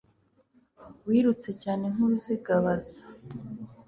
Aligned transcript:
wirutse 1.07 1.49
cyane 1.63 1.85
nk'uruzigabaza 1.93 3.01